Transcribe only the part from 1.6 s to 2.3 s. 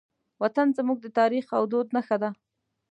دود نښه ده.